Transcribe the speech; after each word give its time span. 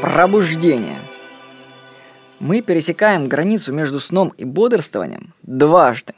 Пробуждение. 0.00 1.00
Мы 2.38 2.62
пересекаем 2.62 3.26
границу 3.26 3.72
между 3.72 3.98
сном 3.98 4.28
и 4.38 4.44
бодрствованием 4.44 5.34
дважды. 5.42 6.14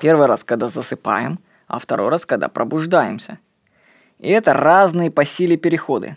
Первый 0.00 0.26
раз, 0.26 0.42
когда 0.42 0.68
засыпаем, 0.68 1.38
а 1.68 1.78
второй 1.78 2.08
раз, 2.08 2.26
когда 2.26 2.48
пробуждаемся. 2.48 3.38
И 4.18 4.28
это 4.30 4.52
разные 4.52 5.12
по 5.12 5.24
силе 5.24 5.56
переходы. 5.56 6.16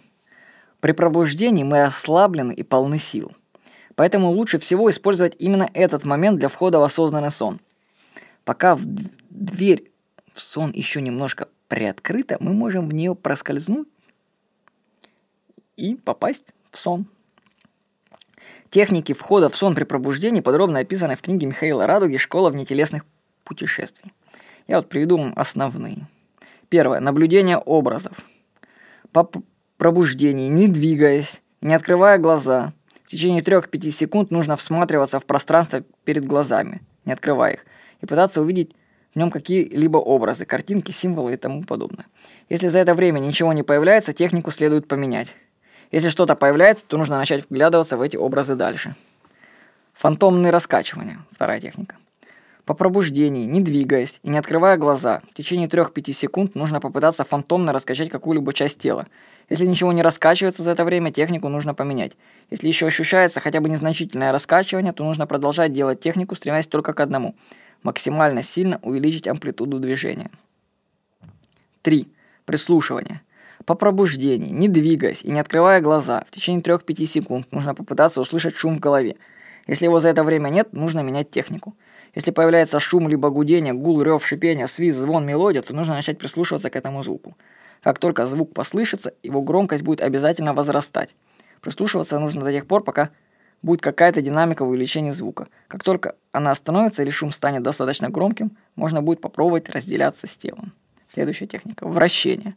При 0.79 0.91
пробуждении 0.93 1.63
мы 1.63 1.83
ослаблены 1.83 2.51
и 2.51 2.63
полны 2.63 2.97
сил. 2.97 3.31
Поэтому 3.93 4.31
лучше 4.31 4.57
всего 4.57 4.89
использовать 4.89 5.35
именно 5.37 5.69
этот 5.75 6.05
момент 6.05 6.39
для 6.39 6.49
входа 6.49 6.79
в 6.79 6.83
осознанный 6.83 7.29
сон. 7.29 7.59
Пока 8.43 8.75
в 8.75 8.81
дверь 9.29 9.91
в 10.33 10.41
сон 10.41 10.71
еще 10.71 10.99
немножко 10.99 11.47
приоткрыта, 11.67 12.37
мы 12.39 12.53
можем 12.53 12.89
в 12.89 12.93
нее 12.95 13.13
проскользнуть 13.13 13.87
и 15.77 15.93
попасть 15.93 16.45
в 16.73 16.77
сон. 16.77 17.05
Техники 18.69 19.13
входа 19.13 19.49
в 19.49 19.55
сон 19.55 19.75
при 19.75 19.83
пробуждении 19.83 20.41
подробно 20.41 20.79
описаны 20.79 21.15
в 21.15 21.21
книге 21.21 21.45
Михаила 21.45 21.85
Радуги 21.85 22.17
«Школа 22.17 22.49
внетелесных 22.49 23.05
путешествий». 23.43 24.11
Я 24.67 24.77
вот 24.77 24.89
приведу 24.89 25.17
вам 25.17 25.33
основные. 25.35 26.07
Первое. 26.69 26.99
Наблюдение 26.99 27.57
образов. 27.57 28.17
По 29.11 29.29
пробуждении, 29.77 30.49
не 30.49 30.67
двигаясь, 30.67 31.41
не 31.61 31.75
открывая 31.75 32.17
глаза, 32.17 32.73
в 33.05 33.09
течение 33.09 33.43
3-5 33.43 33.91
секунд 33.91 34.31
нужно 34.31 34.57
всматриваться 34.57 35.19
в 35.19 35.25
пространство 35.25 35.83
перед 36.03 36.25
глазами, 36.25 36.81
не 37.05 37.13
открывая 37.13 37.53
их, 37.53 37.65
и 38.01 38.07
пытаться 38.07 38.41
увидеть 38.41 38.73
в 39.13 39.19
нем 39.19 39.29
какие-либо 39.29 39.97
образы, 39.97 40.45
картинки, 40.45 40.91
символы 40.91 41.33
и 41.33 41.37
тому 41.37 41.63
подобное. 41.63 42.07
Если 42.49 42.69
за 42.69 42.79
это 42.79 42.95
время 42.95 43.19
ничего 43.19 43.53
не 43.53 43.61
появляется, 43.61 44.13
технику 44.13 44.49
следует 44.49 44.87
поменять. 44.87 45.35
Если 45.93 46.09
что-то 46.09 46.35
появляется, 46.35 46.83
то 46.87 46.97
нужно 46.97 47.17
начать 47.17 47.45
вглядываться 47.47 47.97
в 47.97 48.01
эти 48.01 48.17
образы 48.17 48.55
дальше. 48.55 48.95
Фантомные 49.93 50.51
раскачивания. 50.51 51.19
Вторая 51.31 51.61
техника. 51.61 51.97
По 52.65 52.73
пробуждении, 52.73 53.45
не 53.45 53.61
двигаясь 53.61 54.19
и 54.23 54.29
не 54.29 54.39
открывая 54.39 54.77
глаза, 54.77 55.21
в 55.29 55.35
течение 55.35 55.67
3-5 55.67 56.13
секунд 56.13 56.55
нужно 56.55 56.81
попытаться 56.81 57.23
фантомно 57.23 57.73
раскачать 57.73 58.09
какую-либо 58.09 58.53
часть 58.53 58.79
тела. 58.79 59.05
Если 59.49 59.67
ничего 59.67 59.91
не 59.91 60.01
раскачивается 60.01 60.63
за 60.63 60.71
это 60.71 60.83
время, 60.83 61.11
технику 61.11 61.47
нужно 61.47 61.75
поменять. 61.75 62.13
Если 62.49 62.67
еще 62.67 62.87
ощущается 62.87 63.39
хотя 63.39 63.61
бы 63.61 63.69
незначительное 63.69 64.31
раскачивание, 64.31 64.93
то 64.93 65.03
нужно 65.03 65.27
продолжать 65.27 65.73
делать 65.73 65.99
технику, 65.99 66.33
стремясь 66.33 66.65
только 66.65 66.93
к 66.93 66.99
одному– 67.01 67.35
максимально 67.83 68.41
сильно 68.41 68.79
увеличить 68.81 69.27
амплитуду 69.27 69.77
движения. 69.77 70.31
3. 71.83 72.07
Прислушивание. 72.45 73.21
По 73.65 73.75
пробуждении, 73.75 74.49
не 74.49 74.67
двигаясь 74.67 75.21
и 75.21 75.31
не 75.31 75.39
открывая 75.39 75.79
глаза, 75.79 76.25
в 76.27 76.31
течение 76.31 76.61
3-5 76.61 77.05
секунд 77.05 77.51
нужно 77.51 77.73
попытаться 77.73 78.19
услышать 78.19 78.55
шум 78.55 78.77
в 78.77 78.79
голове. 78.79 79.15
Если 79.67 79.85
его 79.85 80.01
за 80.01 80.09
это 80.09 80.23
время 80.23 80.49
нет, 80.49 80.73
нужно 80.73 80.99
менять 80.99 81.31
технику. 81.31 81.73
Если 82.13 82.31
появляется 82.31 82.79
шум 82.79 83.07
либо 83.07 83.29
гудение, 83.29 83.73
гул, 83.73 84.01
рев, 84.01 84.25
шипение, 84.25 84.67
свист, 84.67 84.97
звон, 84.99 85.25
мелодия, 85.25 85.61
то 85.61 85.73
нужно 85.73 85.93
начать 85.93 86.17
прислушиваться 86.17 86.69
к 86.69 86.75
этому 86.75 87.03
звуку. 87.03 87.35
Как 87.81 87.99
только 87.99 88.25
звук 88.25 88.53
послышится, 88.53 89.13
его 89.23 89.41
громкость 89.41 89.83
будет 89.83 90.01
обязательно 90.01 90.53
возрастать. 90.53 91.15
Прислушиваться 91.61 92.19
нужно 92.19 92.41
до 92.41 92.51
тех 92.51 92.67
пор, 92.67 92.83
пока 92.83 93.11
будет 93.61 93.81
какая-то 93.81 94.21
динамика 94.21 94.65
в 94.65 94.69
увеличении 94.69 95.11
звука. 95.11 95.47
Как 95.69 95.83
только 95.83 96.15
она 96.33 96.51
остановится 96.51 97.01
или 97.01 97.09
шум 97.09 97.31
станет 97.31 97.63
достаточно 97.63 98.09
громким, 98.09 98.51
можно 98.75 99.01
будет 99.01 99.21
попробовать 99.21 99.69
разделяться 99.69 100.27
с 100.27 100.35
телом. 100.35 100.73
Следующая 101.07 101.47
техника– 101.47 101.87
вращение. 101.87 102.55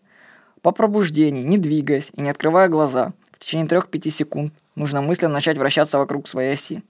По 0.67 0.73
пробуждении, 0.73 1.45
не 1.45 1.59
двигаясь 1.59 2.11
и 2.13 2.21
не 2.21 2.29
открывая 2.29 2.67
глаза, 2.67 3.13
в 3.31 3.39
течение 3.39 3.69
3-5 3.69 4.11
секунд 4.11 4.53
нужно 4.75 5.01
мысленно 5.01 5.35
начать 5.35 5.57
вращаться 5.59 5.97
вокруг 5.97 6.27
своей 6.27 6.55
оси. 6.55 6.83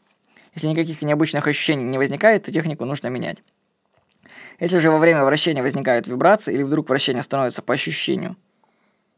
Если 0.54 0.68
никаких 0.68 1.02
необычных 1.02 1.46
ощущений 1.46 1.84
не 1.84 1.98
возникает, 1.98 2.44
то 2.44 2.50
технику 2.50 2.86
нужно 2.86 3.08
менять. 3.08 3.42
Если 4.60 4.78
же 4.78 4.90
во 4.90 4.96
время 4.96 5.26
вращения 5.26 5.62
возникают 5.62 6.06
вибрации 6.06 6.54
или 6.54 6.62
вдруг 6.62 6.88
вращение 6.88 7.22
становится 7.22 7.60
по 7.60 7.74
ощущению 7.74 8.36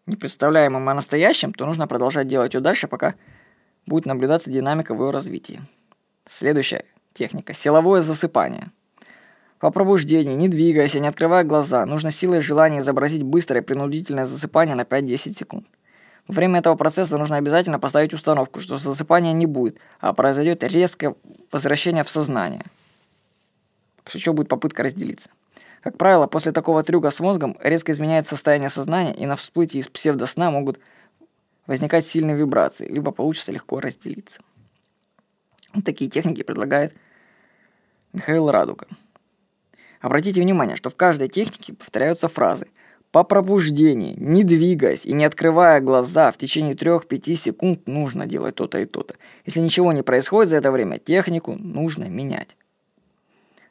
непредставляемым, 0.07 0.89
а 0.89 0.95
настоящим, 0.95 1.53
то 1.53 1.65
нужно 1.65 1.87
продолжать 1.87 2.27
делать 2.27 2.55
ее 2.55 2.61
дальше, 2.61 2.89
пока 2.89 3.15
будет 3.87 4.07
наблюдаться 4.07 4.51
динамика 4.51 4.93
в 4.93 5.05
ее 5.05 5.13
развитии. 5.13 5.61
Следующая 6.29 6.85
техника– 7.15 7.55
силовое 7.55 8.03
засыпание. 8.03 8.73
По 9.59 9.73
пробуждении, 9.73 10.35
не 10.35 10.49
двигаясь 10.49 10.95
и 10.95 11.01
не 11.01 11.09
открывая 11.09 11.43
глаза, 11.43 11.85
нужно 11.85 12.11
силой 12.13 12.41
желания 12.41 12.79
изобразить 12.79 13.25
быстрое 13.25 13.63
принудительное 13.63 14.27
засыпание 14.27 14.77
на 14.77 14.83
5-10 14.83 15.37
секунд. 15.37 15.67
Во 16.29 16.35
время 16.35 16.61
этого 16.61 16.77
процесса 16.77 17.19
нужно 17.19 17.37
обязательно 17.37 17.81
поставить 17.81 18.15
установку, 18.15 18.61
что 18.61 18.77
засыпания 18.77 19.33
не 19.33 19.47
будет, 19.47 19.79
а 19.99 20.13
произойдет 20.13 20.63
резкое 20.63 21.17
возвращение 21.51 22.05
в 22.05 22.11
сознание. 22.11 22.63
После 24.05 24.21
чего 24.21 24.35
будет 24.35 24.49
попытка 24.49 24.83
разделиться. 24.85 25.31
Как 25.83 25.97
правило, 25.97 26.27
после 26.27 26.53
такого 26.53 26.83
трюка 26.83 27.11
с 27.11 27.19
мозгом 27.19 27.57
резко 27.63 27.93
изменяется 27.93 28.35
состояние 28.35 28.69
сознания, 28.69 29.15
и 29.15 29.27
на 29.27 29.37
всплытии 29.37 29.79
из 29.79 29.89
псевдосна 29.89 30.51
могут 30.51 30.79
возникать 31.67 32.07
сильные 32.07 32.37
вибрации, 32.37 32.89
либо 32.89 33.11
получится 33.11 33.53
легко 33.53 33.81
разделиться. 33.81 34.41
Вот 35.73 35.85
такие 35.85 36.11
техники 36.11 36.43
предлагает 36.43 36.95
Михаил 38.13 38.51
Радуга. 38.51 38.87
Обратите 40.01 40.41
внимание, 40.41 40.77
что 40.77 40.91
в 40.91 40.97
каждой 40.97 41.29
технике 41.29 41.73
повторяются 41.75 42.29
фразы– 42.29 42.69
по 43.11 43.25
пробуждении, 43.25 44.15
не 44.19 44.45
двигаясь 44.45 45.07
и 45.07 45.13
не 45.13 45.25
открывая 45.25 45.81
глаза, 45.81 46.31
в 46.31 46.37
течение 46.37 46.75
3-5 46.75 47.35
секунд 47.35 47.87
нужно 47.87 48.27
делать 48.27 48.57
то-то 48.57 48.79
и 48.79 48.85
то-то. 48.85 49.15
Если 49.47 49.61
ничего 49.61 49.93
не 49.93 50.03
происходит 50.03 50.51
за 50.51 50.57
это 50.57 50.71
время, 50.71 50.99
технику 50.99 51.55
нужно 51.55 52.05
менять. 52.05 52.57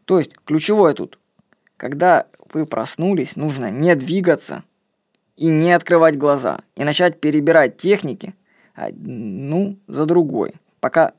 То 0.05 0.17
есть 0.17 0.33
ключевое 0.45 0.93
тут, 0.93 1.19
когда 1.75 2.25
вы 2.51 2.65
проснулись, 2.65 3.35
нужно 3.35 3.69
не 3.69 3.95
двигаться 3.95 4.63
и 5.35 5.49
не 5.49 5.71
открывать 5.71 6.17
глаза, 6.17 6.61
и 6.75 6.83
начать 6.83 7.19
перебирать 7.19 7.77
техники 7.77 8.33
одну 8.73 9.77
за 9.87 10.05
другой, 10.07 10.55
пока 10.79 11.13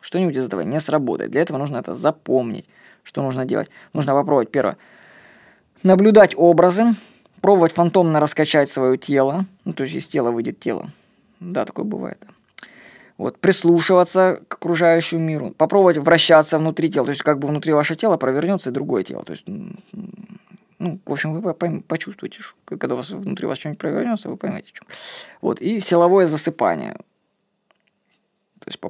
что-нибудь 0.00 0.36
из 0.36 0.46
этого 0.46 0.60
не 0.60 0.78
сработает. 0.78 1.32
Для 1.32 1.40
этого 1.40 1.58
нужно 1.58 1.78
это 1.78 1.96
запомнить, 1.96 2.68
что 3.06 3.22
нужно 3.22 3.44
делать. 3.44 3.70
Нужно 3.92 4.12
попробовать 4.12 4.50
первое. 4.50 4.76
Наблюдать 5.82 6.34
образы, 6.36 6.96
пробовать 7.40 7.72
фантомно 7.72 8.18
раскачать 8.18 8.68
свое 8.70 8.98
тело, 8.98 9.46
ну, 9.64 9.72
то 9.72 9.84
есть 9.84 9.94
из 9.94 10.08
тела 10.08 10.32
выйдет 10.32 10.58
тело. 10.58 10.90
Да, 11.38 11.64
такое 11.64 11.84
бывает. 11.84 12.18
Вот, 13.16 13.38
прислушиваться 13.38 14.40
к 14.48 14.54
окружающему 14.54 15.20
миру, 15.20 15.50
попробовать 15.52 15.98
вращаться 15.98 16.58
внутри 16.58 16.90
тела, 16.90 17.06
то 17.06 17.12
есть 17.12 17.22
как 17.22 17.38
бы 17.38 17.48
внутри 17.48 17.72
ваше 17.72 17.94
тело 17.94 18.16
провернется 18.16 18.70
и 18.70 18.72
другое 18.72 19.04
тело. 19.04 19.24
То 19.24 19.32
есть, 19.32 19.44
ну, 19.46 21.00
в 21.06 21.12
общем, 21.12 21.40
вы 21.40 21.54
почувствуете, 21.54 22.40
когда 22.64 22.94
у 22.94 22.98
вас 22.98 23.10
внутри 23.10 23.46
вас 23.46 23.58
что-нибудь 23.58 23.78
провернется, 23.78 24.28
вы 24.28 24.36
поймете, 24.36 24.70
что. 24.72 24.84
Вот, 25.40 25.60
и 25.60 25.80
силовое 25.80 26.26
засыпание. 26.26 26.96
То 28.60 28.66
есть, 28.66 28.80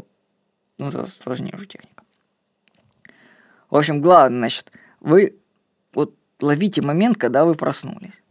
ну, 0.78 0.88
это 0.88 1.06
сложнее 1.06 1.54
уже 1.54 1.66
техника. 1.66 1.95
В 3.70 3.76
общем, 3.76 4.00
главное, 4.00 4.38
значит, 4.38 4.70
вы 5.00 5.36
вот 5.92 6.14
ловите 6.40 6.82
момент, 6.82 7.18
когда 7.18 7.44
вы 7.44 7.54
проснулись. 7.54 8.22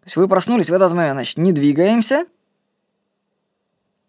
То 0.00 0.08
есть 0.08 0.16
вы 0.16 0.28
проснулись 0.28 0.70
в 0.70 0.72
этот 0.72 0.92
момент, 0.92 1.14
значит, 1.14 1.38
не 1.38 1.52
двигаемся 1.52 2.26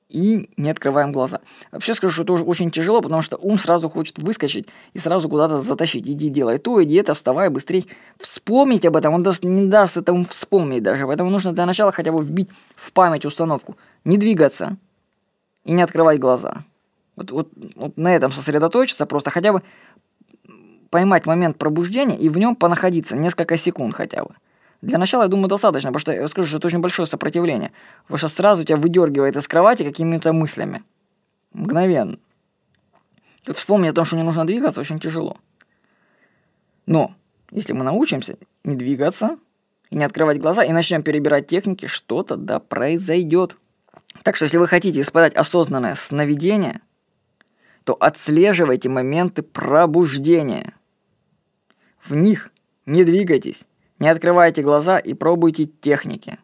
и 0.10 0.50
не 0.56 0.70
открываем 0.70 1.12
глаза. 1.12 1.42
Вообще 1.72 1.94
скажу, 1.94 2.14
что 2.14 2.24
это 2.24 2.44
очень 2.44 2.72
тяжело, 2.72 3.02
потому 3.02 3.22
что 3.22 3.36
ум 3.38 3.58
сразу 3.58 3.90
хочет 3.90 4.20
выскочить 4.20 4.68
и 4.94 5.00
сразу 5.00 5.28
куда-то 5.28 5.60
затащить. 5.60 6.08
Иди 6.08 6.30
делай 6.30 6.60
то, 6.60 6.82
иди 6.82 6.96
это, 6.96 7.14
вставай 7.14 7.50
быстрее. 7.50 7.86
Вспомнить 8.20 8.86
об 8.86 8.96
этом, 8.96 9.14
он 9.14 9.24
даст, 9.24 9.44
не 9.44 9.68
даст 9.68 9.98
этому 9.98 10.24
вспомнить 10.26 10.84
даже. 10.84 11.06
Поэтому 11.06 11.30
нужно 11.30 11.52
для 11.52 11.66
начала 11.66 11.92
хотя 11.92 12.12
бы 12.12 12.24
вбить 12.24 12.50
в 12.76 12.92
память 12.94 13.26
установку. 13.26 13.76
Не 14.06 14.18
двигаться 14.18 14.78
и 15.66 15.74
не 15.74 15.82
открывать 15.82 16.20
глаза. 16.20 16.64
Вот, 17.18 17.32
вот, 17.32 17.50
вот 17.76 17.98
на 17.98 18.16
этом 18.16 18.32
сосредоточиться, 18.32 19.08
просто 19.08 19.32
хотя 19.32 19.52
бы 19.52 19.64
поймать 20.90 21.26
момент 21.26 21.58
пробуждения 21.58 22.18
и 22.18 22.30
в 22.30 22.38
нем 22.38 22.56
понаходиться 22.56 23.16
несколько 23.16 23.58
секунд 23.58 23.96
хотя 23.96 24.24
бы. 24.24 24.32
Для 24.82 24.98
начала, 24.98 25.24
я 25.24 25.28
думаю, 25.28 25.48
достаточно, 25.48 25.90
потому 25.90 26.00
что 26.00 26.12
я 26.14 26.28
скажу, 26.28 26.48
что 26.48 26.58
это 26.58 26.68
очень 26.68 26.80
большое 26.80 27.08
сопротивление. 27.08 27.72
Потому 28.04 28.18
что 28.20 28.28
сразу 28.28 28.64
тебя 28.64 28.78
выдергивает 28.78 29.36
из 29.36 29.48
кровати 29.48 29.84
какими-то 29.84 30.34
мыслями. 30.34 30.84
Мгновенно. 31.52 32.20
Тут 33.44 33.58
вспомнить 33.58 33.92
о 33.92 33.94
том, 33.94 34.06
что 34.06 34.18
не 34.18 34.24
нужно 34.24 34.46
двигаться, 34.46 34.82
очень 34.82 35.00
тяжело. 35.00 35.38
Но 36.86 37.16
если 37.50 37.74
мы 37.74 37.84
научимся 37.84 38.38
не 38.64 38.76
двигаться 38.76 39.38
и 39.90 39.96
не 39.96 40.04
открывать 40.04 40.40
глаза, 40.40 40.64
и 40.64 40.72
начнем 40.72 41.02
перебирать 41.02 41.48
техники, 41.48 41.88
что-то 41.88 42.36
да 42.36 42.60
произойдет. 42.60 43.58
Так 44.24 44.36
что 44.36 44.46
если 44.46 44.58
вы 44.58 44.68
хотите 44.68 45.02
испытать 45.02 45.36
осознанное 45.36 45.96
сновидение, 45.96 46.82
то 47.84 47.96
отслеживайте 48.00 48.90
моменты 48.90 49.44
пробуждения. 49.44 50.74
В 52.08 52.16
них 52.16 52.52
не 52.86 53.04
двигайтесь, 53.04 53.66
не 54.00 54.08
открывайте 54.08 54.62
глаза 54.62 54.98
и 54.98 55.14
пробуйте 55.14 55.66
техники. 55.66 56.38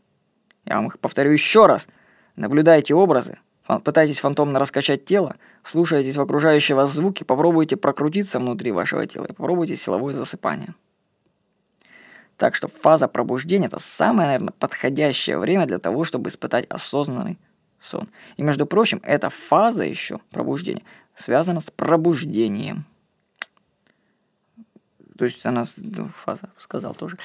Я 0.66 0.76
вам 0.76 0.88
их 0.88 1.00
повторю 1.00 1.32
еще 1.32 1.68
раз. 1.68 1.88
Наблюдайте 2.36 2.94
образы, 2.94 3.38
пытаетесь 3.86 4.20
фантомно 4.20 4.60
раскачать 4.60 5.06
тело, 5.06 5.38
слушаетесь 5.64 6.18
в 6.18 6.22
окружающие 6.22 6.76
вас 6.76 6.92
звуки, 6.92 7.24
попробуйте 7.24 7.78
прокрутиться 7.78 8.40
внутри 8.40 8.74
вашего 8.74 9.06
тела 9.06 9.26
и 9.26 9.34
попробуйте 9.34 9.78
силовое 9.78 10.16
засыпание. 10.16 10.76
Так 12.36 12.56
что 12.56 12.68
фаза 12.68 13.08
пробуждения– 13.08 13.68
это 13.68 13.80
самое, 13.80 14.28
наверное, 14.28 14.54
подходящее 14.60 15.38
время 15.38 15.66
для 15.66 15.78
того, 15.78 16.04
чтобы 16.04 16.30
испытать 16.30 16.66
осознанный 16.68 17.38
сон. 17.80 18.10
И, 18.36 18.44
между 18.44 18.66
прочим, 18.66 19.00
эта 19.04 19.30
фаза 19.30 19.84
еще 19.84 20.20
пробуждения 20.32 20.84
связана 21.16 21.62
с 21.62 21.72
пробуждением. 21.72 22.86
То 25.18 25.26
есть 25.26 25.46
она, 25.46 25.64
ну, 25.78 26.10
фаза, 26.10 26.50
сказал 26.58 26.96
тоже. 26.96 27.18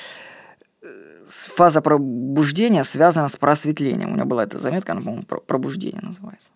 Фаза 1.27 1.81
пробуждения 1.81 2.85
связана 2.85 3.29
с 3.29 3.37
просветлением. 3.37 4.11
У 4.11 4.15
меня 4.15 4.25
была 4.25 4.45
эта 4.45 4.59
заметка, 4.59 4.93
она, 4.93 5.03
по-моему, 5.03 5.25
пробуждение 5.25 6.01
называется. 6.03 6.49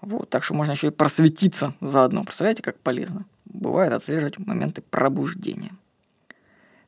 Вот, 0.00 0.30
так 0.30 0.44
что 0.44 0.54
можно 0.54 0.72
еще 0.72 0.88
и 0.88 0.92
просветиться 0.92 1.74
заодно. 1.80 2.24
Представляете, 2.24 2.62
как 2.62 2.78
полезно? 2.78 3.24
Бывает 3.46 3.92
отслеживать 3.92 4.38
моменты 4.38 4.82
пробуждения. 4.82 5.72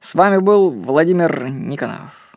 С 0.01 0.15
вами 0.15 0.39
был 0.39 0.71
Владимир 0.71 1.49
Никонов. 1.51 2.21